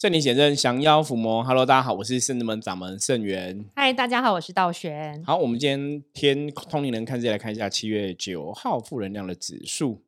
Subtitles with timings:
[0.00, 1.42] 圣灵显真，降妖伏魔。
[1.42, 3.64] Hello，大家好，我是圣子门掌门圣元。
[3.74, 5.20] 嗨，大家好，我是道玄。
[5.24, 10.04] 好，我们今天天通灵人看这来看一下七月九号负能量的指数，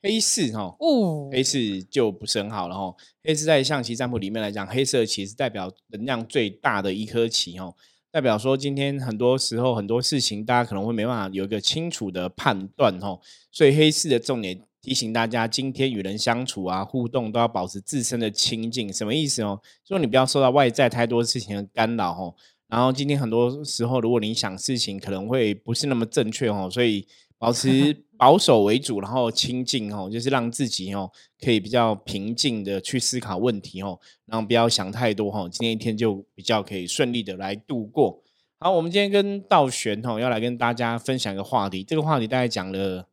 [0.00, 2.94] 黑四哈，哦，黑四就不是很好了哈。
[3.24, 7.74] 黑四在象棋占卜里面来讲，黑色棋是代表能量最大的一颗棋哈，
[8.12, 13.18] 代表说今天很多时候很多事情大家可能会没办法有一个清楚的判断哈，
[13.50, 14.62] 所以黑四的重点。
[14.82, 18.92] 提醒大家，今天与人相处啊，互动都要保持自身的清净。
[18.92, 19.60] 什么意思哦？
[19.86, 22.34] 说你不要受到外在太多事情的干扰哦。
[22.66, 26.68] 然后今天很多时候，如果你想事情，可能会不是那么正确哦。
[26.68, 27.06] 所以
[27.38, 31.08] 保持 保守为主，然后清净哦，就是让自己哦
[31.40, 33.96] 可以比较平静的去思考问题哦，
[34.26, 35.48] 然后不要想太多哦。
[35.48, 38.20] 今天一天就比较可以顺利的来度过。
[38.58, 43.06] 好，我们今天跟道玄哦要来跟大家分享一个话题，这个话题大概讲了。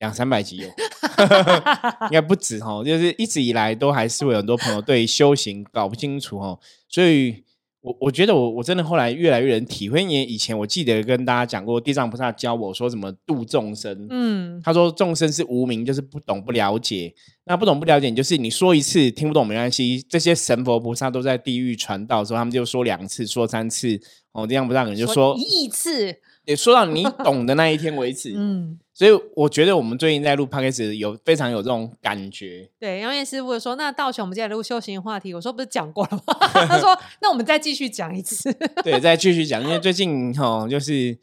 [0.00, 0.68] 两三百集有，
[2.06, 2.82] 应该不止哈。
[2.84, 6.58] 就是一直以来都还是有很多朋友对修行搞不清楚哈，
[6.88, 7.42] 所以
[7.80, 10.02] 我我觉得我我真的后来越来越能体会。
[10.02, 17.12] 因为以前我记得跟大家讲过，地藏菩萨教我说怎么度众生，嗯，他说众生是无名，就是不懂不了解。
[17.44, 20.04] 那不懂不了解，就是你说一次听不懂没关系。
[20.08, 23.98] 这些神佛菩萨都在地狱传道的时候，他们就说两次，说三次，
[24.32, 26.14] 哦，地藏菩萨可能就说一亿次，
[26.44, 28.78] 也说到你懂的那一天为止，嗯。
[28.98, 32.68] 所以我觉得我们最近在录 podcast 有非常有这种感觉。
[32.80, 36.34] 对，杨燕师傅说：“那道琼，我们今天录修行话题。”我说：“不是讲过了吗？”
[36.66, 38.52] 他说：“那我们再继续讲一次。
[38.82, 41.16] ”对，再继续讲，因为最近哈，就是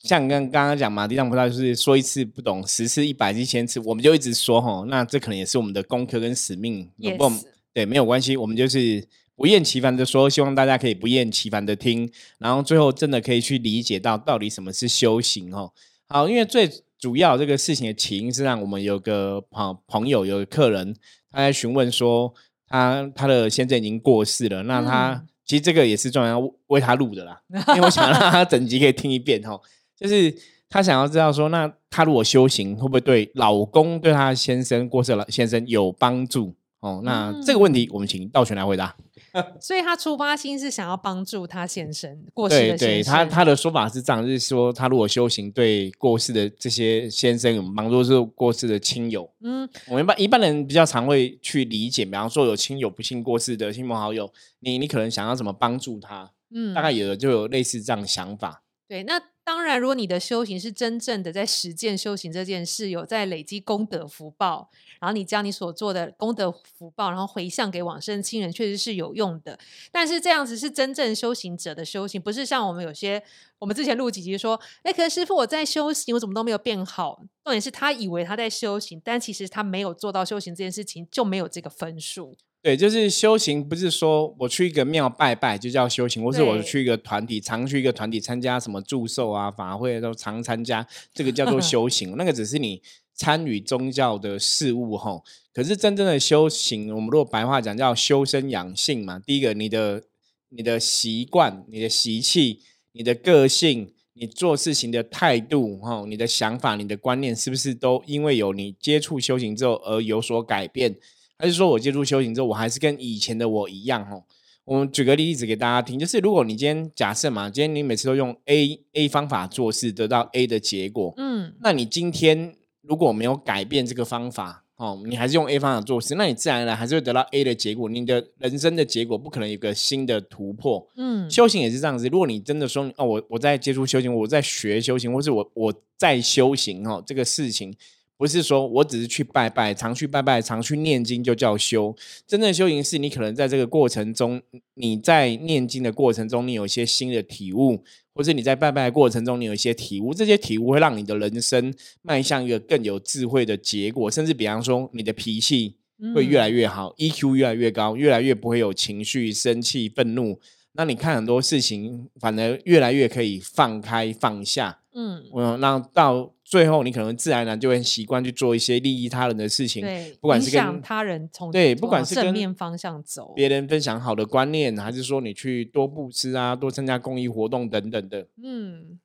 [0.00, 4.84] 像跟刚刚讲嘛，地藏菩萨就是说一次不懂，十次、一百次、一千次，我们就一直说哈。
[4.88, 6.90] 那这可能也是我们的功课跟使命。
[6.98, 7.32] 也不，
[7.72, 9.02] 对，没有关系，我们就是
[9.34, 15.72] 不厌其烦的说，希望大家可以不厌其烦的听，然后最后真的可以去理解到到底什么是修行哦。
[16.06, 16.70] 好，因为最。
[17.04, 20.96] 主要这个事情的起因是让我们有个朋朋友有个客人
[21.30, 22.32] 他在询问说
[22.66, 27.38] 他他的先生已经过世了，那他其实这个也是专门为他录的啦，
[27.68, 29.60] 因为我想让他整集可以听一遍哈，
[29.94, 30.34] 就是
[30.70, 37.02] 他想要知道说那他如果修行会不会对老公对他先生过世了先生有帮助哦？
[37.04, 38.96] 那这个问题我们请道玄来回答。
[39.60, 43.12] 所以他出发心是想要帮助他先生过世的先生。
[43.12, 49.28] 他他的说法是这样，就是说他如果修行对过世的这些先生有帮助，是过世的亲友。
[49.40, 56.30] 嗯，我们一般一般人比较常会去理解，比方说有亲友不幸过世的亲朋好友，你你可能想要怎么帮助他？
[56.54, 58.62] 嗯，大概有的就有类似这样的想法。
[58.86, 69.58] 对，那当然，如果你的修行是真正的在实践修行这件事，有在累积功德福报，然后你将你所做的功德福报，然后回向给往生亲人，确实是有用的。
[69.92, 73.22] 但是这样子是真正修行者的修行，不是像我们有些
[73.58, 77.22] 我们之前录几集说，哎，可是师傅我在修行，我怎么都没有变好。
[77.44, 82.34] 重点是他以为他在修行，但其实他没有做到修行这件事情，就没有这个分数。
[82.64, 92.16] 对，就是修行，不是说我去一个庙拜拜就叫修行，或是我去一个团体，常去一个团体参加什么祝寿啊、法会都常参加，这个叫做 修行。
[92.16, 92.80] 那个只是你
[93.12, 95.20] 参与宗教的事物哈。
[95.52, 99.18] 可是真正的修行，我们如果白话讲叫修身养性嘛。
[99.18, 100.02] 第一个，你的
[100.48, 102.60] 你的习惯、你的习气、
[102.92, 110.96] 你的个性、你做事情的态度哈、你的想法、你的观念，是不是都因为有你接触修行之后而有所改变？
[111.38, 114.02] 还是说我接触修行之后，我还是跟以前的我一样？
[114.10, 114.22] 哦，
[114.64, 127.88] 我们举个例子给大家听，就是如果你今天假设嘛，今天你每次都用 A A 方法做事，得到 A 的结果，嗯，那你今天如果没有改变这个方法，哦，你还是用 A 方法做事，那你自然而然还是会得到 A 的结果。
[127.88, 130.88] 你的人生的结果不可能有个新的突破。
[130.96, 132.08] 嗯，修行也是这样子。
[132.08, 137.74] 如果你真的说哦，我我在接触修行，我在学修行，或是我我在修行，哦，这个事情。
[138.16, 141.94] 不是说我只是去拜拜，常去拜拜，常去念经就叫修。
[142.26, 144.40] 真正的修行是你可能在这个过程中，
[144.74, 147.82] 你在念经的过程中，你有一些新的体悟，
[148.14, 150.14] 或者你在拜拜的过程中，你有一些体悟。
[150.14, 155.74] 这些体悟会让你的人生迈向一个更有智慧的结果，甚至比方说，你的脾气
[156.14, 160.38] 会越来越好，EQ 越来越高，越来越不会有情绪、生气、愤怒。
[160.74, 164.80] 那你看很多事情，反而越来越可以放开放下。
[164.94, 166.32] 嗯，嗯，那到。
[166.46, 179.00] 最后，你可能自然而然就会习惯去做一些利益他人的事情，对，不管是跟他人从对，不管是正面方向走，别人分享好的观念，还是说你去多布施啊，多参加公益活动等等的，嗯，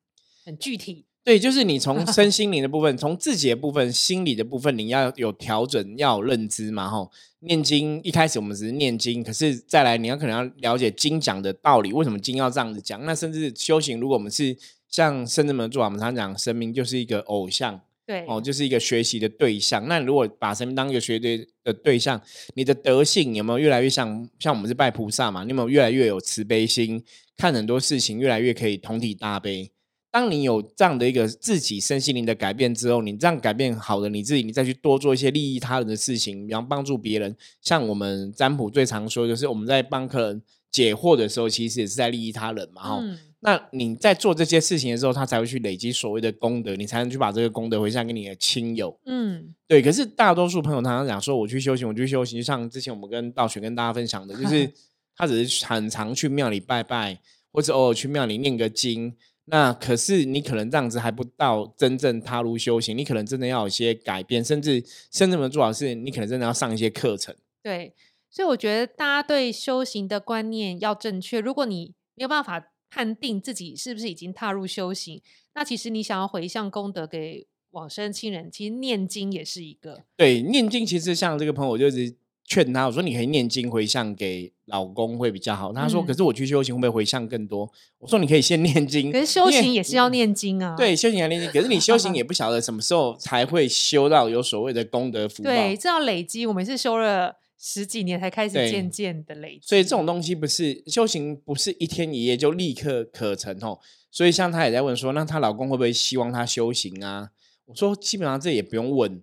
[0.46, 1.06] 很具体。
[1.24, 6.88] 对，就是你从 身心灵的部分，从自己的部分、心理的部分，你要有调整，要有认知嘛。
[6.90, 13.06] 吼，念经一开始我们只是念经，可是再来你要可能要了解经讲的道理，为什么经要这样子讲？
[13.06, 14.58] 那甚至修行，如果我们是。
[14.92, 19.88] 像圣人们做，我们常讲，神明就是一个偶像，对，哦，就是一个学习的对象。
[19.88, 22.20] 那如果把神明当一个学习的对象，
[22.56, 25.44] 你的德性有没有越来越像像我们是拜菩萨嘛？
[25.44, 27.04] 你有没有越来越有慈悲心，
[27.38, 29.70] 看很多事情越来越可以同体大悲？
[30.12, 37.36] 当你有这样的一个自己身心灵的改变之后，你这样改变好了，你自己你再去多做一些利益他人的事情，比方帮助别人。
[37.62, 40.42] 像我们占卜最常说，就是我们在帮客人
[40.72, 42.82] 解惑的时候，其实也是在利益他人嘛。
[42.82, 43.04] 哈，
[43.42, 49.00] 那你在做这些事情的时候，他才会去累积所谓的功德，你才能去把这个功德回向给你的亲友。
[49.06, 49.80] 嗯，对。
[49.80, 54.70] 可是大多数朋友常常讲说，我去修行，我去修行，就像之前我们跟道玄跟大家分享的，就是
[55.16, 57.20] 他只是很常去庙里拜拜，
[57.52, 59.16] 或者偶尔去庙里念个经。
[59.50, 67.36] 那可是你可能这样子还不到真正踏入修行，你可能真的要有一些改变，甚至甚至们做好事，你可能真的要上一些课程。
[67.62, 67.94] 对，
[68.30, 71.40] 所以我觉得大家对修行的观念要正确。
[71.40, 75.22] 如果你没有办法判定自己是不是已经踏入修行，
[75.56, 80.04] 那其实你想要回向功德给往生亲人，其实念经也是一个。
[80.16, 82.16] 对，念经其实像这个朋友就是。
[82.50, 85.72] 劝他我说你可以念经回向给老公会比较好。
[85.72, 87.72] 他说可是我去修行会不会回向更多？
[88.00, 90.76] 我说你可以先念经，可是修行也是要念经啊。
[90.76, 95.52] 对，修行要念经，可是你修行也 不晓得什么时候才会修到有所谓的功德福报。
[95.52, 96.48] 对，这要累积。
[96.48, 99.68] 我们是修了十几年才开始渐渐的累积。
[99.68, 103.78] 所以这种东西不是修行，不是一天一夜就立刻可成哦。
[104.10, 107.30] 所以像她也在问说，那她老公会不会希望她修行啊？
[107.66, 109.22] 我说基本上这也不用问。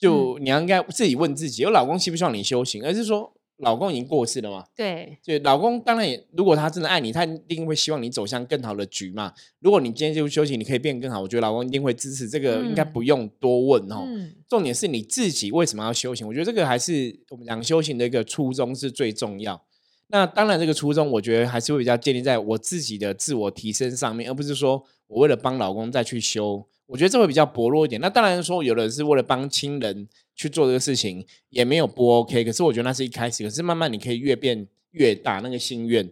[0.00, 4.64] 就你要应该自己问自己，有老公希不希望你修行，而是说老公已经过世了嘛？
[4.74, 9.34] 对，就老公当然也，如果他真的爱你，他一定会希望你走向更好的局嘛。
[9.58, 12.26] 如果你今天就修行，你可以变更好，我觉得老公一定会支持。
[12.26, 14.08] 这个应该不用多问哦。
[14.48, 16.26] 重点是你自己为什么要修行？
[16.26, 19.62] 我觉得这个还是我们讲修行的一个初衷是最重要。
[20.06, 26.66] 那当然，这个初衷我觉得还是会比较建立在我自己的自我提升上面，而不是说我为了帮老公再去修。
[26.90, 28.00] 我觉得这会比较薄弱一点。
[28.00, 32.42] 那当然说，有的人是为了帮亲人去做这个事情，也没有不 OK。
[32.44, 36.10] 可是我觉得那是一开始，可是慢慢你可以越变越大，那个心愿。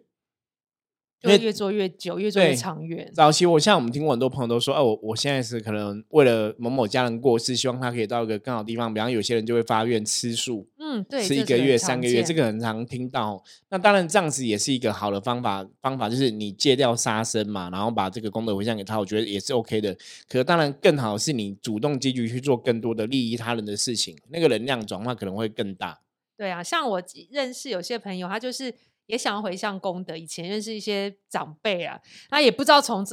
[1.21, 3.11] 就越做越久，越做越长远。
[3.13, 8.95] 早期我像我们听过很多朋友都说，哦，我我现在是可能为了某某家人过世，希望他可以到一个更好地方。
[8.95, 13.43] 比方有些人就会发愿吃素，嗯，对，吃一个月、三个月，这个很常听到。
[13.69, 19.95] 那当然这样子也是一个好的方法，方法就是你戒掉杀生嘛，然后把这个功德回向给他，我觉得也是 OK 的。
[20.27, 26.01] 可当然更好是你主动积极去做更多的利益他人的事情，那个能量转化可能会更大。
[26.37, 28.75] 对啊，像我认识有些朋友，他就是。
[29.09, 33.05] 也想要回向功德，以前认识一些长辈啊，他也不知道从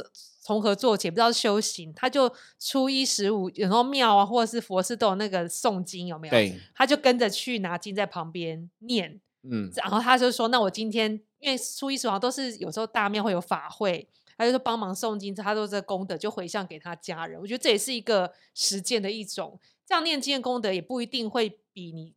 [0.42, 6.32] 从何做起，不知道修行，他就初一十五，有时候庙啊或者是佛寺都有那个诵经，有没有？
[6.32, 14.08] 对，他就跟着去拿经在旁边念，嗯，然后他就说：“那我今天因为初一十五都是有时候大庙会有法会，
[14.38, 17.40] 他就说帮忙诵经，他说这功德就回向给他家人。
[17.40, 19.58] 我觉得这也是一个实践的一种，
[19.88, 22.14] 这样念经的功德也不一定会比你。”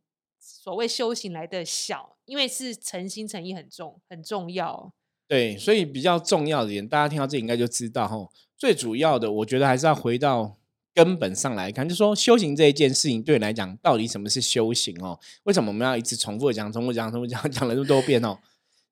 [0.61, 4.91] 所谓修行来的小，因为是诚心诚意很重很重要。
[5.27, 8.27] 对，所以比较重要的点，大家听到这应该就知道哈。
[8.57, 10.57] 最主要的，我觉得还是要回到
[10.93, 15.19] 根本上来看，就说修行这一件事情对你来讲，到底什么是修行哦？
[15.43, 18.35] 为什么我们要一直重复讲、重复讲、重复讲，讲了这么多遍哦？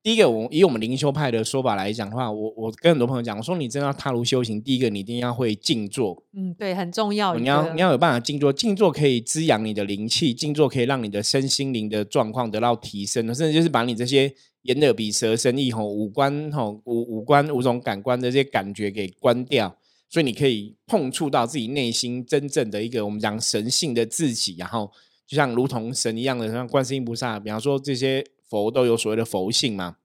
[0.03, 6.23] 第一个，我以我们灵修派的说法来讲的话，我我跟很多朋友讲，我说你真的要踏入修行，第一个你一定要会静坐。
[6.33, 7.35] 嗯，对，很重要。
[7.35, 19.75] 你要你要有办法静坐，静坐可以滋养你的灵气，静坐可以让你的身心灵的状况得到提升，甚至就是把你这些眼耳鼻舌身意吼五官吼五五官五种感官的这些感觉给关掉，
[20.09, 24.89] 所以你可以碰触到自己内心真正的一个我们讲神性的自己，然后
[25.27, 28.23] 就像如同神一样的，像观世音菩萨，比方说这些。
[28.49, 29.97] 佛都有所谓的佛性嘛，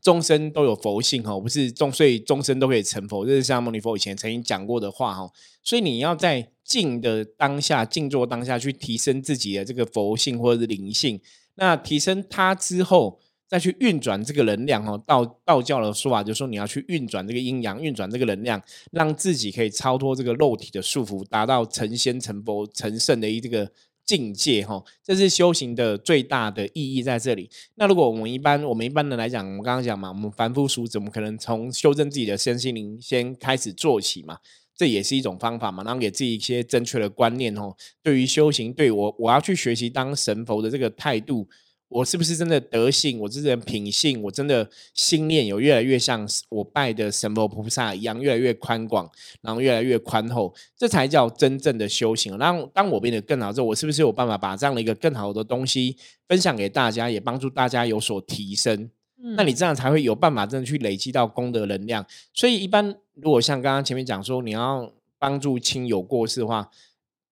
[0.00, 3.26] 众生都有佛性哈，不是众，所以众生都可以成佛。
[3.26, 5.30] 这是像牟尼佛以前曾经讲过的话哈。
[5.62, 11.20] 所以你要在静的当下，静坐当下去提升自己的这个佛性或者是灵性。
[11.56, 15.02] 那提升它之后，再去运转这个能量哦。
[15.06, 18.62] 道道教的说法就是说，你要去运转这个阴阳，运转这个能量，
[18.92, 23.72] 让自己可以超脱这个肉体的束缚，达到成仙、成佛、成圣的一这个。
[24.06, 27.48] 境界哈，这是修行的最大的意义在这里。
[27.76, 34.38] 那如果我们一般，我们一般的来讲，我们刚刚讲嘛，我们凡夫俗子，我们可能从修正自己的身心灵先开始做起嘛，
[34.76, 37.74] 这也是一种方法嘛，然后给自己一些正确的观念哦。
[38.02, 41.48] 对于修行，对我我要去学习当神佛的这个态度。
[41.94, 43.20] 我是不是真的德性？
[43.20, 49.08] 我这人品性，我真的心念有越来越像我拜的神佛菩萨一样，越来越宽广，
[49.40, 52.36] 然后越来越宽厚，这才叫真正的修行。
[52.36, 55.96] 然后当我变得更好之后，我是不是有办法把这样的一个更好的东西
[56.26, 58.90] 分享给大家，也帮助大家有所提升？
[59.36, 62.04] 那你这样才会有办法真的去累积到功德能量。
[62.32, 64.92] 所以一般如果像刚刚前面讲说，你要。
[65.16, 66.68] 帮助亲友过世的话，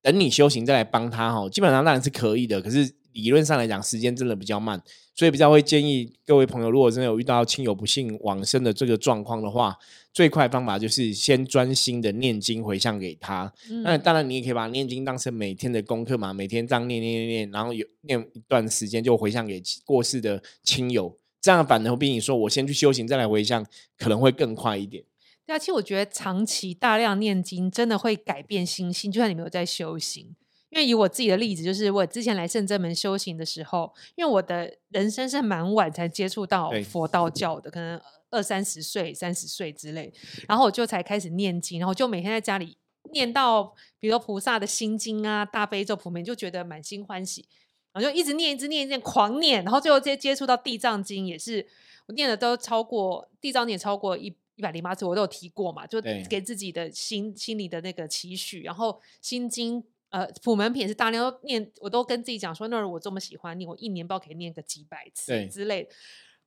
[0.00, 2.58] 等你修行再来帮他哈，基本上当然是可以的。
[2.58, 4.82] 可是理论上来讲，时间真的比较慢，
[5.14, 9.76] 所以比较会建议各位朋友，如果真的有遇到亲友不幸往生的这个状况的话，
[10.12, 13.52] 最快方法就是先专心的念经回向给他。
[13.82, 21.16] 那当然，你也可以把念经当成每天的功课嘛，每天这样念念念念，然后有念一段时间就回向给过世的亲友。
[21.40, 23.66] 这样反而比你说我先去修行再来回向，
[23.98, 25.02] 可能会更快一点。
[25.44, 30.36] 对啊，其实我觉得长期大量念经真的会改变心性，就算你没有在修行。
[30.72, 38.00] 因为以我自己的例子，就是我之前来圣真门修行的时候，因为我的人生是蛮晚才接触到佛道教的，可能
[38.30, 40.10] 二三十岁、三十岁之类，
[40.48, 42.78] 然后我就才开始念经，然后就每天在家里
[43.12, 43.64] 念到，
[44.00, 47.46] 比如说菩萨的心经啊、大悲咒、普门，就觉得满心欢喜。
[47.92, 51.66] 然后就一直念，一直念，一直狂念，然后最后接接触到地藏经，也是
[52.06, 56.00] 我念的都超过地藏经，超过一一百零八次，我都有提过嘛，就
[56.30, 58.62] 给自己的心心里的那个期许。
[58.62, 65.88] 然后心经呃普门品是大量都念，我都跟自己讲说，那我这么喜欢念，我一年不知道可以念个几百次之类。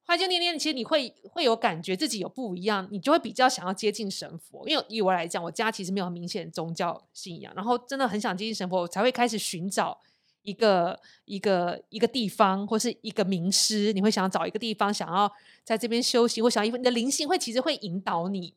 [0.05, 4.65] 花就念念，其实你会会有感觉自己有不一样，你就会比较想要接近神佛。
[4.69, 10.00] 因为以我来讲，我家其实没有明显宗教信仰，然后真的很想接近神佛，我才会开始寻找。
[10.45, 18.53] 一个一个一个地方，或是一个名师，你会想要找一个地方，想要在这边修行，或想要你的灵性会其实会引导你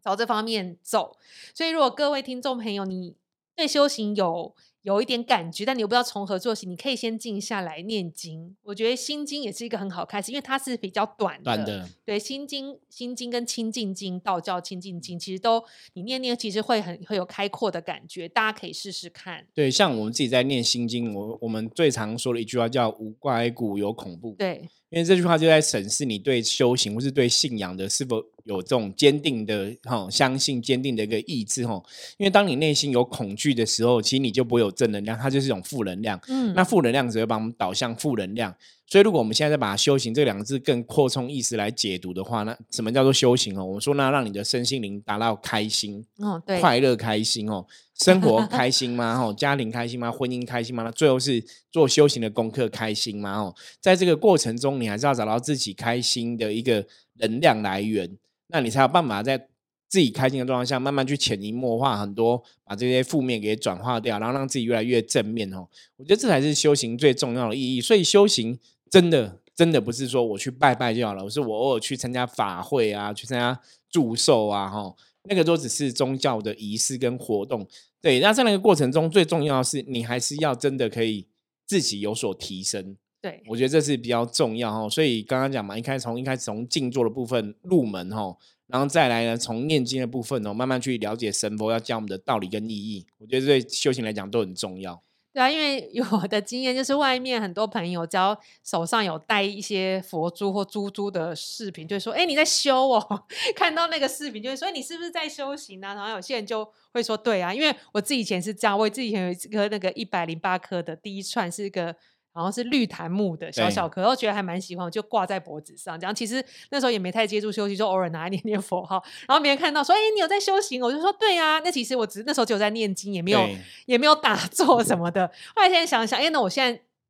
[0.00, 1.18] 朝这方面走。
[1.52, 3.16] 所以，如果各位听众朋友，你
[3.58, 8.56] 对修行有有一点感觉，但你又不知道从何做起，你可以先静下来念经。
[8.62, 11.88] 我觉得心经也是一个很好开始，因为它是比较短的。
[12.04, 15.60] 对，心经、心经跟清净经、道教清净经，其实都
[15.94, 18.28] 你念念，其实会很会有开阔的感觉。
[18.28, 19.44] 大家可以试试看。
[19.52, 24.36] 对，像我们自己在念心经，我我们最常说的一句话叫“无怪故有恐怖”。
[24.38, 24.68] 对。
[24.90, 31.82] 因为这句话就在审视你对修行或是对信仰的是否有这种坚定的哈相信、坚定的一个意志哈。
[32.16, 36.18] 因为当你内心有恐惧的时候，其实你就不会有正能量，它就是一种负能量。
[36.28, 38.54] 嗯，那负能量只会把我们导向负能量。
[38.90, 43.62] 所以，如果我们现在再把“修行”这两个字更扩充意思来解读的话，那什么叫做修行哦？
[43.62, 47.66] 我们说，那让你的身心灵达到开心、哦，对，快乐、开心哦，
[48.00, 49.22] 生活开心吗？
[49.22, 50.10] 哦，家庭开心吗？
[50.10, 50.84] 婚姻开心吗？
[50.84, 53.38] 那最后是做修行的功课开心吗？
[53.38, 56.86] 哦，在这个过程中，你还是要找到自己开心的一个
[57.18, 58.16] 能量来源，
[58.46, 59.48] 那你才有办法在。
[59.90, 65.66] 自己开心的状况下，慢慢去潜移默化很多，把这些负面给转化掉，然后让自己越来越正面哦。
[65.96, 67.80] 我觉得这才是修行最重要的意义。
[67.80, 68.58] 所以修行
[68.90, 77.66] 真的真的不是说我去拜拜就好了，我是我偶尔去参加法会啊，去参加祝寿啊，哈，那个都只是宗教的仪式跟活动。
[78.00, 81.26] 对，那在那个过程中，最重要的是你还是要真的可以
[81.66, 82.96] 自己有所提升。
[83.20, 84.88] 对，我觉得这是比较重要哈。
[84.88, 88.36] 所以刚刚讲嘛，一开始从一开始从静坐的部分入门哈。
[88.68, 95.02] 然后再来呢，从念经的部分哦，慢慢去了解神佛要教我们的道理跟意义，我觉得对修行来讲都很重要。
[95.38, 111.94] 对啊，因为有我的经验，就是外面很多朋友只要手上有带一些佛珠或珠珠的饰品，就说：“哎，你在修哦。” 看到那个视频就会说：“你是不是在修行啊？”然后有些人就会说：“对啊，因为我自己以前是这样，我自己以前有一颗那个一百零八颗的第一串是一个。”
[112.38, 115.98] 然后是绿檀木的小小颗，我觉得还蛮喜欢，就挂在脖子上。
[115.98, 116.40] 这样其实
[116.70, 119.02] 那时候也没太接触修息，就偶尔拿一点念佛号。
[119.26, 123.44] 然后别人看到说：“哎，你有在修行？”我就说：“对啊。”那其实我只那时候只有在念经，也没有
[123.86, 125.26] 也没有打坐什么的。
[125.56, 126.64] 后来现在想想，哎，那我现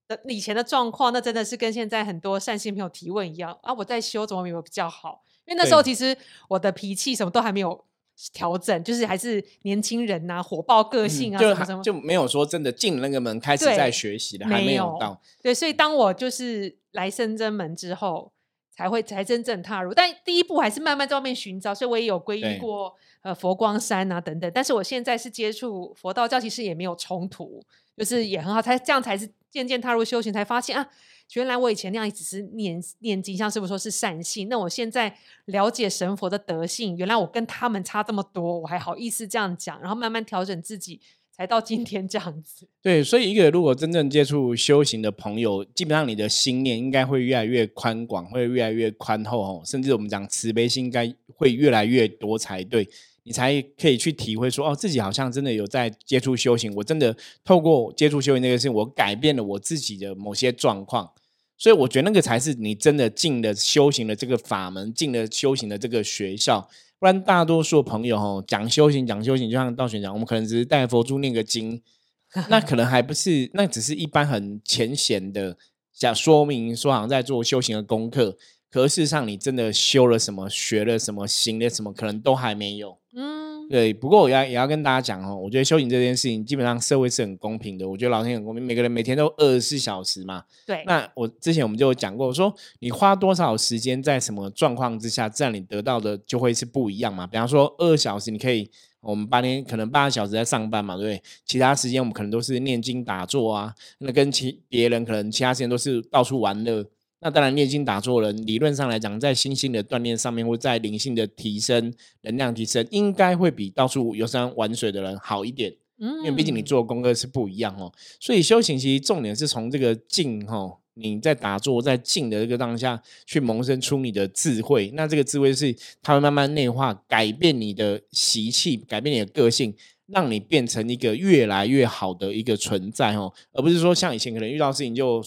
[0.08, 3.74] 在的以前的状况，那真的是跟现在很多善心朋友提问一样啊！
[3.74, 5.22] 我在修怎么有比较好？
[5.44, 6.16] 因为那时候其实
[6.48, 7.84] 我的脾气什么都还没有。
[8.32, 15.20] 调整就是还是年轻人呐，火爆个性啊，什么就没有说真的进那个门开始在学习的，还没有到。
[15.42, 18.32] 对，所以当我就是来深圳门之后，
[18.74, 19.94] 才会才真正踏入。
[19.94, 24.50] 但第一步还是慢慢在外面寻找，所以我也有皈依过呃佛光山啊等等。
[24.52, 27.64] 但是我现在是接触佛道教，其实也没有冲突，
[27.96, 30.88] 就是也很好，才这样才是渐渐踏入修行，才发现啊。
[31.34, 34.48] 原来我以前那样只是念念经，像师傅说是善性。
[34.48, 42.66] 那我现在了解神佛的德性，原来我跟他们差这么多，我还好意思这样讲，然后慢慢调整自己，才到今天这样子。
[42.80, 52.88] 对，所以一个如果真正接触修行的朋友，基本上你的心念应该会越来越宽广，会越来越宽厚哦，甚至我们讲慈悲心应该会越来越多才对。
[53.28, 61.12] 你才可以去体会说，哦，自己好像真的有在接触修行，我真的透过接触修行那个事情，我改变了我自己的某些状况，
[61.58, 66.66] 所以我觉得那个才是你真的进了修行的这个法门，进了修行的这个学校。
[66.98, 71.82] 不然大多数朋友哦讲修行讲修行，就像道玄讲，我们可能只是带佛珠念个经，
[72.48, 75.58] 那可能还不是，那只是一般很浅显的
[75.92, 78.38] 想说明说，好像在做修行的功课。
[78.70, 82.98] 可事实上，你真的修了什么，学了什么，行了什么，可能都还没有。
[83.14, 87.88] 嗯，对，不过我要也要跟大家讲哦，我觉得修行这件事情，基本上社会是很公平的。
[87.88, 90.44] 我觉得老天很公平，每个人每天都二十四小时嘛。
[90.66, 90.84] 对。
[90.86, 97.26] 那我之前我们就有讲过，说你花多少时间在什么状况之下，这样你得到的就会是不一样嘛。
[97.26, 98.70] 比方说二小时，你可以
[99.00, 101.22] 我们八天可能八个小时在上班嘛，对不对？
[101.46, 106.84] 其他时间我们可能都是念经打坐啊，那跟其别人可能其他时间都是到处玩乐。
[107.20, 115.74] 那当然，念经打坐人理论上来讲，在心性的锻炼上面，或在灵性的提升、能量提升，应该会比到处游山玩水的人好一点。
[115.98, 117.92] 嗯，因为毕竟你做功课是不一样哦。
[118.20, 124.92] 所以修行其实重点是从这个静哈，你在打坐在静的这个当下，去萌生出你的智慧。
[124.94, 129.74] 那这个智慧是它会慢慢内化，改变你的习气，改变你的个性。
[130.08, 135.22] 让你变成一个越来越好的一个存在哦，而不是说像以前可能遇到事情就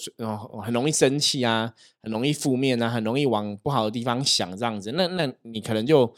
[0.64, 1.72] 很容易生气啊，
[2.02, 4.92] 很容易负面啊，很容易往不好的地方想这样子。
[4.94, 6.12] 那那你可能就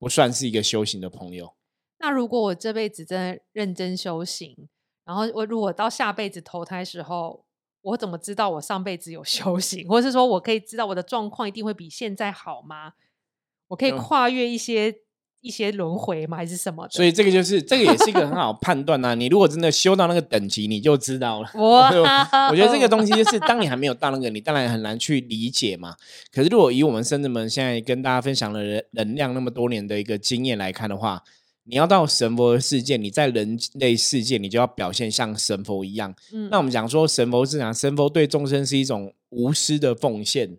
[0.00, 1.54] 不算是一个修行的朋友。
[2.00, 4.68] 那如果我这辈子真的认真修行，
[5.04, 7.44] 然后我如果到下辈子投胎时候，
[7.82, 12.94] 我怎么知道我上辈子有修行， 或者是说我可以知道我的状况一定会比现在好吗？
[13.68, 15.02] 我可以跨越一些。
[15.40, 16.36] 一些轮回吗？
[16.36, 16.86] 还是什么？
[16.90, 19.14] 所以这个就是这个也是一个很好判断呐。
[19.16, 21.50] 你如果真的修到那个等级，你就知道了。
[21.60, 21.88] 哇！
[22.50, 25.94] 我觉得这个东西就是， 当你还没有到那个，你当然很难去理解嘛。
[26.32, 31.22] 可是如果以我们深圳们现在跟大家分享的人能量那么多年的一个经验来看的话，
[31.64, 36.14] 你要到神佛的世界，你在人类世界，你就要表现像神佛一样。
[36.32, 36.48] 嗯。
[36.50, 40.56] 那我们讲说神佛是讲神佛对众生是一种无私的奉献。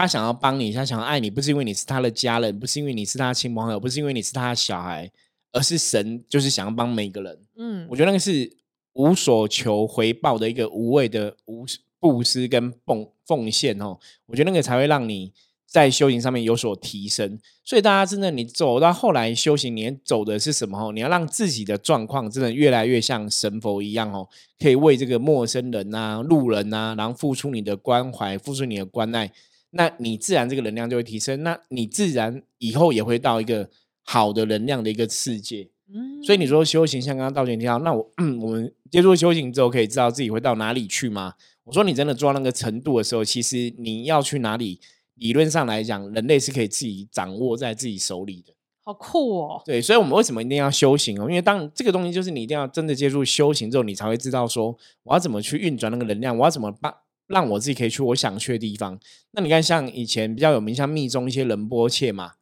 [0.00, 5.10] 他想要帮你，他想要爱你，不是因为你是他的家人，不是因为你是他的亲朋友，不是因为你是他的小孩，
[5.52, 7.38] 而是神就是想要帮每个人。
[7.58, 8.50] 嗯，我觉得那个是
[8.94, 11.66] 无所求回报的一个无谓的无
[11.98, 13.98] 布施跟奉奉献哦。
[14.24, 15.34] 我觉得那个才会让你
[15.66, 17.38] 在修行上面有所提升。
[17.62, 20.88] 所以大家真的，你走到后来修行，你走的是什么？
[20.88, 24.26] 哦，你要让自己的状况真的越来越像神佛一样哦，
[24.58, 29.30] 可以为这个陌生人啊、路人啊，然后付出你的关怀，付出你的关爱。
[29.70, 33.68] 那你自然这个能量就会提升，那你自然以后也会到一个
[34.02, 35.68] 好的能量的一个世界。
[35.92, 41.34] 嗯，所以你说修行像刚刚道前提到，那我我们接触修行之后可以知道自己会到哪里去吗？
[41.64, 44.80] 我说你真的做到那个程度的时候，其实你要去哪里，
[45.14, 48.54] 理论上来讲，人类是可以自己掌握在自己手里的。
[48.82, 49.62] 好酷哦！
[49.64, 51.28] 对，所以我们为什么一定要修行哦？
[51.28, 56.92] 因为当这个东西就是你一定要真的接触修行之后，你才会知道说我要怎么去运转那个能量，我要怎么办。
[57.30, 58.98] 让我自己可以去我想去的地方。
[59.30, 62.32] 那你看，像以前比较有名，像密宗一些仁波切嘛，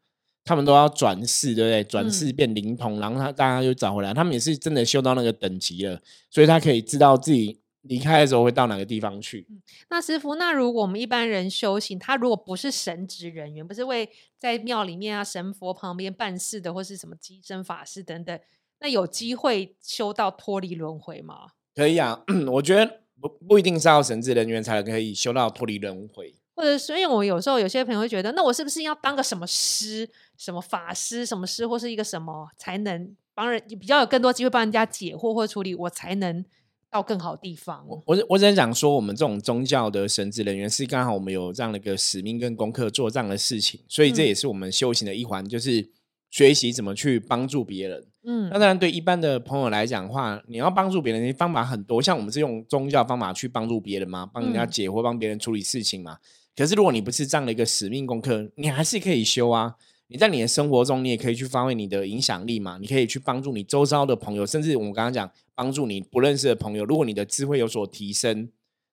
[0.45, 1.85] 他们都要转世，对不对？
[1.85, 4.15] 转世变灵通，然后他大家就找回来。
[4.15, 9.47] 他们也是真的修到那个等级了，所以他可以知道自己离开的时候会到哪个地方去。
[9.91, 18.41] 那师傅，那如果我们一般人修行，他如果不是神职人员，不是为在庙里面啊神佛旁边办事的，或是什么机身法师等等，
[18.81, 21.49] 那有机会修到脱离轮回吗？
[21.75, 23.03] 可以啊， 我觉得。
[23.21, 36.45] 不不一定是要神职人员才可以修到脱离轮回，或者所以，我有时候有些朋友会觉得，那我是不是要当个什么师、什么法师、什么师，或是一个什么，才能帮人比较有更多机会帮人家解惑或处理，我才能
[36.91, 37.85] 到更好地方？
[37.89, 45.89] 我我只能讲说，我们这种宗教的神职人员是刚好我们有这样的一个使命跟功课做这样的事情，所以这也是我们修行的一环，就是
[46.31, 48.05] 学习怎么去帮助别人。
[48.25, 56.19] 嗯，那当然，对一般的朋友来讲的话，你要帮助别人的方法很多，像我们是用宗教方法去帮助别人嘛，帮人家解惑，帮别人处理事情嘛。
[56.55, 59.77] 可是如果你不是这样的一个使命功课，你还是可以修啊。
[60.09, 62.79] 你在你的生活中，你也可以去发挥你的影响力嘛。
[62.81, 66.85] 你可以去帮助你周遭的朋友，甚至我们刚刚讲帮助你不认识的朋友。
[66.85, 68.49] 如果你的智慧有所提升，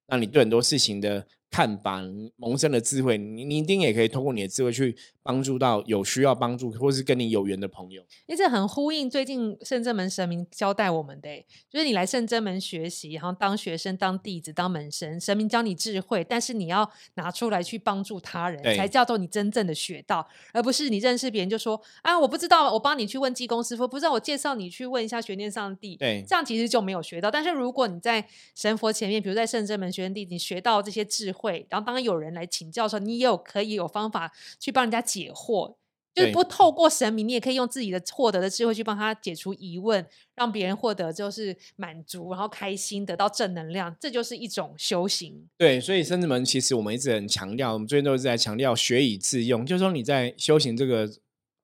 [0.07, 1.25] 那你对很多事情的。
[1.51, 2.01] 看法
[2.35, 4.93] 萌生的智慧，你你一定也可以通过你的智慧去
[5.25, 7.99] 帮助到有需要帮助或是跟你有缘的朋友。
[8.27, 27.31] 因为这很呼应最近圣真门神明交代我们的，就是你来圣真门学习，然后当学生、当弟子、当门生，神明教你智慧，但是你要拿出来去帮助他人，才叫做你真正的学到，而不是你认识别人就说啊，我不知道，我帮你去问济公师傅，不知道我介绍你去问一下玄念上帝，对，这样其实就没有学到。
[27.31, 31.65] 但是如果你在神佛前面，比如在圣真门学生弟子，你学到这些智慧。
[31.67, 35.75] 然后当有人来请教的时候，你也有可以有方法去帮人家解惑，
[36.13, 45.47] 就是不透过神明，你也可以用自己的获得的智慧去帮他解除疑问，让别人获得就是满足，然后开心，得到正能量，这就是一种修行。
[45.57, 51.09] 对，所以甚至们其实我们一直很强调，我们最近都是在强调学以致用，就是说你在修行这个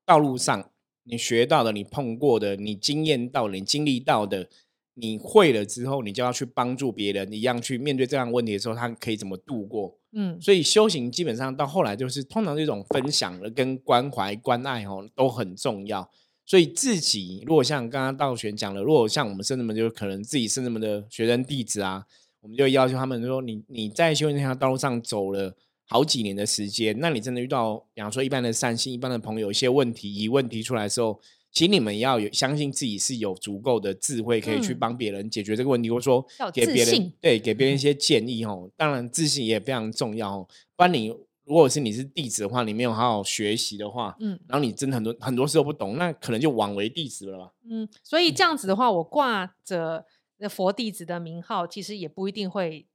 [0.06, 0.70] 道路上，
[1.04, 4.48] 你学到的、你碰过的、你经验到的、你经历到的。
[4.96, 9.98] 你会了之后，你就要去帮助别人，一样去面对这样问题的时候，他可以怎么度过？
[10.14, 16.10] 嗯，所以修行基本上到后来就是通常这种分享的跟关怀、关爱哦都很重要。
[16.46, 22.06] 所以自己如果像刚刚道玄讲了，如果像我们圣人们，就可能自己圣人们的学生弟子啊，
[22.42, 25.56] 我们就要求他们说，你你在修行这条道路上走了
[25.88, 31.20] 好几年的时间，那你真的遇到，比方说一般的善心、一般的朋友，一些问题疑问提出来的时候。
[31.52, 38.70] 请你们要有相信自己是有足够的智慧，可以去帮别人解决这个问题，或者说给别人对给别人一些建议哦。
[38.78, 40.48] 当然，自信也非常重要哦。
[40.76, 41.08] 不然你
[41.44, 47.52] 如果是你是弟子的话，你没有好好学习的话，嗯，然后你真的很多很多事都不懂，那可能就枉为弟子了吧。
[47.70, 50.06] 嗯，所以这样子的话，我挂着
[50.50, 52.86] 佛弟子的名号，其实也不一定会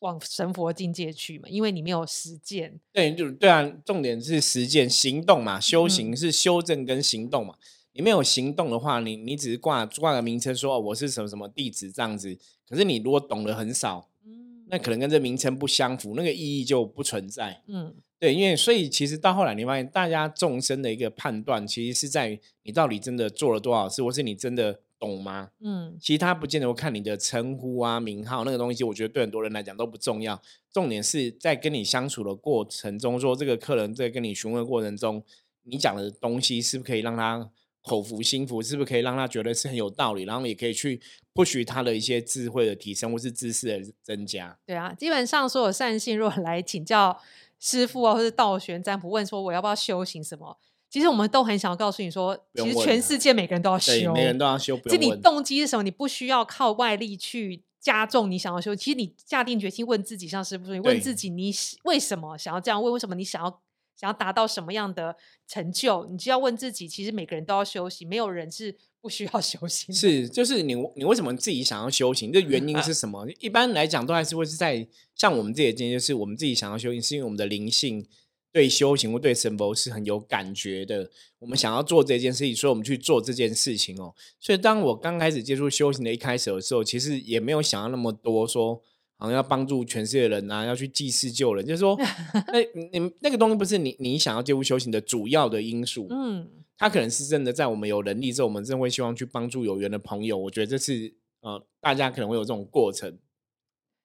[0.00, 2.78] 往神佛境界去嘛，因为你没有实践。
[2.92, 7.54] 对，就对啊，重点是实践行动嘛，修行是修正跟行动嘛。
[7.94, 12.36] 你没有行动的话，你你只是挂挂个名称说哦我是什么什么弟子这样子，
[12.68, 25.50] 可是你如果懂得很少，嗯，那可能跟这名称不相符，那个意义就不存在，嗯，对，因为所以其实到后来你发现，大家众生的一个判断，其实是在你到底真的做了多少事，或是你真的懂吗？
[25.60, 35.22] 嗯，其实他不见得会看你的称呼啊、名号那个东西，我觉得对很多人来讲都不重要，重点是在跟你相处的过程中，说这个客人在跟你询问过程中，
[35.62, 37.48] 你讲的东西是不是可以让他。
[37.86, 40.98] 口服心服是不是可以让他觉得是很有道理，然后也可以去
[41.34, 44.58] 不许他的一些智慧的提升或是知识的增加？
[44.66, 47.20] 对啊，基本上所有善信如果来请教
[47.60, 54.78] 师傅啊，或者道玄占卜，问说我要不要修行什么，其实我们都很想要告诉你说，其实全世界每个人都要修，每个人都要修。
[54.78, 55.82] 就你动机是什么？
[55.82, 58.74] 你不需要靠外力去加重你想要修。
[58.74, 61.52] 其实你下定决心问自己，像师傅说，你问自己，你
[61.84, 62.94] 为什么想要这样问？
[62.94, 63.60] 为什么你想要？
[63.96, 66.88] 想要达到什么样的成就，你就要问自己。
[66.88, 69.94] 其实每个人都要修行，没有人是不需要修行。
[69.94, 72.32] 是，就是你，你为什么自己想要修行？
[72.32, 73.26] 这原因是什么？
[73.40, 78.04] 一般来讲，都还是会是在像我们自己的经验，就是我们自己想要修行，是因为我们的灵性
[78.50, 81.10] 对修行或对神佛是很有感觉的。
[81.38, 84.14] 我们想要做这件事情，所以我们去做这件事情哦。
[84.40, 88.82] 所以，当我刚开始接触修行的一开始的时候，其实也没有想要那么多说。
[89.24, 91.98] 好像要帮助全世界的人啊，要去济世救人，就是说，
[92.52, 92.60] 那
[92.98, 96.06] 你那个东西不是你你想要借物修行的主要的因素。
[96.10, 100.36] 嗯，他可能是真的在我们有能力之后，我们真的会希望去帮助有缘的朋友。
[100.36, 103.18] 我觉得这是呃，大家可能会有这种过程。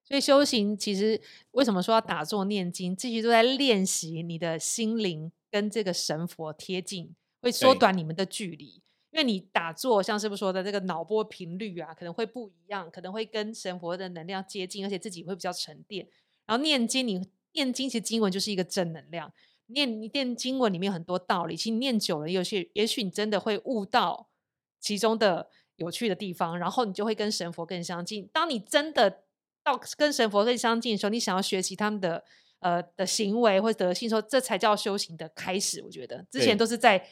[0.05, 1.19] 所以修行其实
[1.51, 8.81] 为什么说要打坐念经，这些都在练习你的心灵跟这个神佛贴近，会缩短你们的距离。
[9.19, 16.07] 因为你打坐，像师傅说的这个脑波频率啊，可能会不一样，可能会跟神佛的能量接近，而且自己会比较沉淀。
[16.45, 19.29] 然后念经，你念经其实经文就是一个正能量，
[19.65, 24.29] 念念经文里面有很多道理，其实念久了，有些也许你真的会悟到
[24.79, 28.29] 其中的有趣的地方，然后你就会跟神佛更相近。
[28.31, 29.23] 当你真的
[29.61, 32.23] 到跟神佛更相近的时候，你想要学习他们的
[32.59, 35.81] 呃的行为或者德性，说这才叫修行的开始。
[35.83, 37.05] 我觉得之前都是在。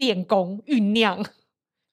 [0.00, 1.24] 练功酝酿，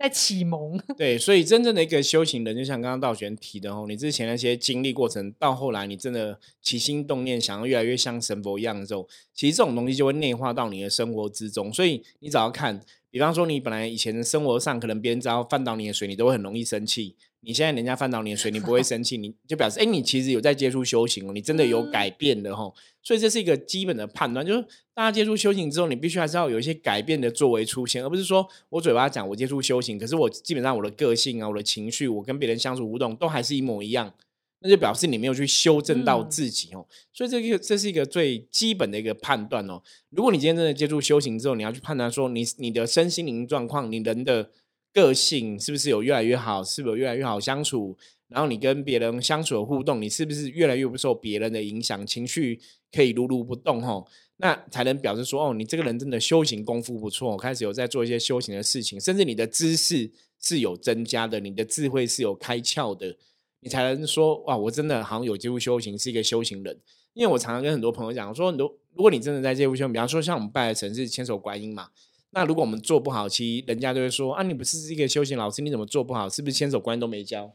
[0.01, 0.77] 在启蒙。
[0.97, 11.71] 对，所以真正的一个修行人，就像刚刚道玄提的哦，你之前那些经历过程，到后来你真的起心动念，想要越来越像神佛一样的时候，其实这种东西就会内化到你的生活之中。
[11.71, 17.15] 所以你只要看，比方说你本来以前生活上，可能别人只要翻倒你的水，你都会很容易生气。
[17.41, 22.71] 你现在人家翻倒你的水，你不会生气，你就表示哎，你其实有在接触修行哦，你真的有改变的哈。
[23.03, 24.61] 所以这是一个基本的判断，就是
[24.93, 34.13] 大家接触修行之后，你必须还是要有一些改变的作为出现，而不是说我嘴巴讲我接触修行，可是我基本上我的个性啊、我的情绪、我跟别人相处互动都还是一模一样，
[34.61, 36.87] 那就表示你没有去修正到自己哦。
[37.13, 39.81] 所以这个这是一个最基本的一个判断哦。
[40.09, 44.49] 如果你今天真的接触修行之后，你要去判断说你你的身心灵状况，你人的。
[44.93, 46.61] 个性是不是有越来越好？
[46.61, 47.97] 是不是有越来越好相处？
[48.27, 52.05] 然后你跟别人相处的互动，你是不是越来越不受别人的影响？
[52.05, 52.59] 情绪
[52.91, 63.15] 可以如如不动吼，那才能表示说哦，你这个人真的修行功夫不错，开始有在做一些修行的事情，甚至你的知识是有增加的，你的智慧是有开窍的，
[63.61, 66.79] 你才能说哇，我真的好像有机会修行，是一个修行人。
[67.13, 71.89] 因为我常常跟很多朋友讲说，很多如果你真的在这步修行，比方说像我们拜的城是千手观音嘛。
[72.33, 76.29] 那如果我们做不好，其实人家就会说啊，你不是一个修行老师，你怎么做不好？
[76.29, 77.51] 是不是千手观音都没教，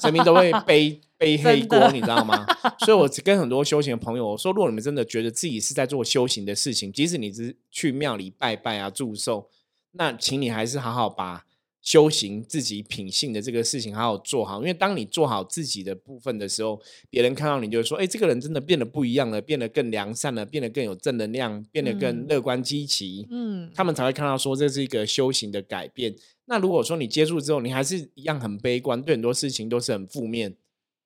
[0.00, 2.44] 神明都会背背 黑锅，你知道吗？
[2.80, 9.48] 所以我 跟很多修行的朋友我说，如果你们真的觉得自己是在做修行的事情，即使你是去庙里拜拜啊、祝寿，
[9.92, 11.44] 那请你还是好好把。
[11.88, 14.58] 修行自己品性的这个事情，好好做好。
[14.58, 26.14] 因为当你做好自己的部分的时候，别人看到你就说：“哎，这个人真的变得不一样了，变得更良善了，变得更有正能量，变得更乐观积极。”嗯，他们才会看到说这是一个修行的改变。
[26.44, 30.54] 那如果说你接触之后，你还是一样很悲观，对很多事情都是很负面，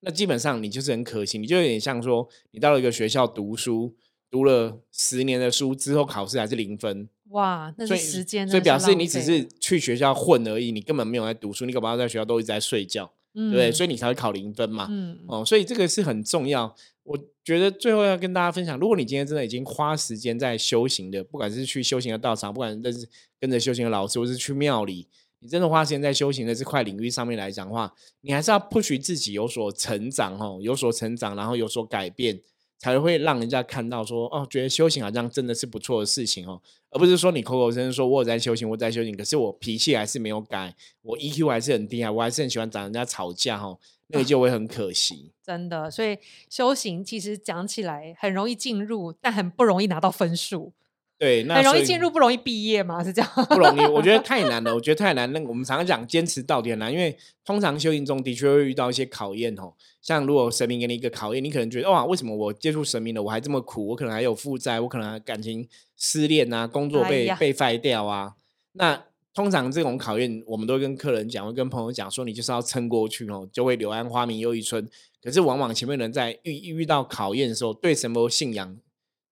[0.01, 1.38] 那基本上你就是很可惜。
[1.38, 3.95] 你就有点像说，你到了一个学校读书，
[4.29, 7.09] 读了十年的书之后，考试还是零分。
[7.33, 13.71] 哇，那所以是时间，所以表示你只是去学校混而已，你根本没有在读书，你搞不好在学校都一直在睡觉，对不对？
[13.71, 14.87] 嗯所以你才会考零分嘛。
[14.90, 16.75] 嗯，哦，所以这个是很重要。
[17.05, 23.09] 我觉得最后要跟大家分享，如果你今天真的已经花时间在修行的，不管是去修行的道场，不管认识
[23.40, 25.09] 跟着修行的老师，或是去庙里，
[25.40, 32.40] 你真的花时间在修行的这块领域上面来讲的话，你还是要 push 自己有所成长哦，有所成长，然后有所改变，
[32.83, 45.31] 才会让人家看到说哦，觉得修行好像真的是不错的事情哦，而不是说你口口声声说我有在修行，我在修行，可是我脾气还是没有改，我 EQ 还是很低啊，我还是很喜欢找人家吵架哦，那个就会很可惜。
[45.45, 46.18] 真的，所以
[46.51, 50.73] 修行其实讲起来很容易进入，但很不容易拿到分数，
[51.22, 53.30] 对，那很容易进入，不容易毕业嘛，是这样？
[53.48, 55.32] 不容易，我觉得太难了，我觉得太难。
[55.32, 59.72] 那我们常常讲坚持到底很难，因为通常修行中的确会遇到一些考验哦。
[60.00, 63.87] 像如果神明给你一个考验，你可能觉得哇，为什么我接触神明了，我还这么苦？
[63.87, 65.64] 我可能还有负债，我可能感情
[65.96, 68.35] 失恋啊，工作哎被被废掉啊。
[68.72, 74.85] 那通常这种考验，我们都会跟客人讲，会跟朋友讲说，你就是要撑过去哦，就会柳暗花明又一村。
[75.22, 78.76] 可是往往前面人在遇遇到考验的时候，对神佛信仰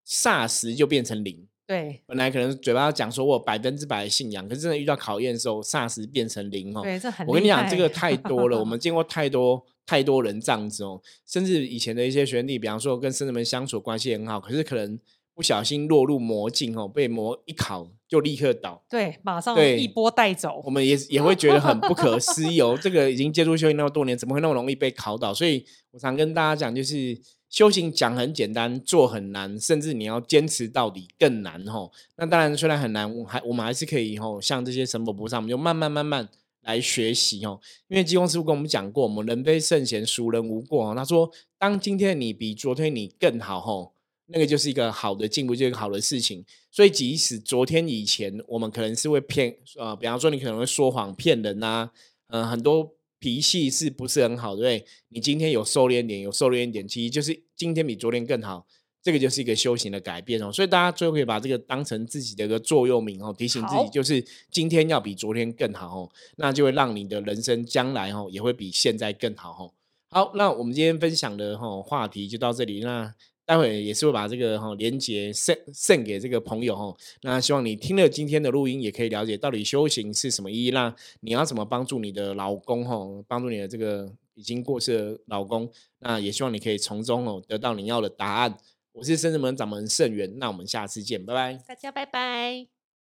[0.07, 1.49] 霎时就变成零。
[1.71, 6.83] 对本来可能嘴巴讲说我百分之百的信仰，可是真的遇到考验的时候，霎时变成零哦。
[6.83, 14.99] 对，这很我跟你讲，这个太多了， 我们见过太多太多人这样子哦，甚至以前的一些学弟，比方说跟僧人们相处关系很好，可是可能
[15.33, 18.85] 不小心落入魔境哦，被魔一考就立刻倒。
[18.91, 20.71] 对，马上对一波带走我。
[20.71, 25.33] 们也也会觉得很不可思议哦， 这个已经接触修行那么多年，怎么会那么容易被考倒？
[25.33, 27.17] 所以我常跟大家讲，就是
[27.51, 31.91] 修行讲很简单，做很难，甚至你要坚持到底更难吼。
[32.17, 36.29] 那当然虽然很难，我还我们还是可以吼，像这些神佛菩萨，我们就慢慢慢慢
[36.63, 37.61] 来学习哦。
[37.89, 40.95] 因为济公师傅跟我们讲过，我们人非圣贤，孰人无过哦。
[40.95, 43.95] 他说，当今天的你比昨天你更好吼，
[44.27, 46.45] 那个就是一个好的进步，就是一个好的事情。
[46.71, 51.91] 所以，即使昨天以前我们可能是会骗，呃，比方说你可能会说谎骗人呐、
[52.29, 54.87] 呃，很多脾气是不是很好，对不对？
[55.11, 58.67] 你今天有收敛点，有收敛一点，其实就是今天比昨天更好，
[59.03, 60.51] 这个就是一个修行的改变哦。
[60.51, 69.73] 所以大家最后可以把这个当成自己的一个座右铭哦，提醒自己就是今天要比昨天更好哦，那就会让你的人生将来哦也会比现在更好哦。
[70.13, 72.81] 好，那我们今天分享的哈话题就到这里。
[72.81, 73.15] 那
[73.51, 76.97] 待会也是会把这个哈连接送送给这个朋友哈。
[77.23, 80.71] 那希望你听了今天的录音，也可以了解到底修行是什么意义。
[80.71, 85.69] 那你要怎么帮助你的老公哈，帮助你的这个已经过世的老公？
[85.99, 88.57] 那也希望你可以从中哦得到你要的答案。
[88.93, 91.55] 我是深圳门掌门盛元，那我们下次见，拜拜。
[91.67, 92.80] 大家拜拜。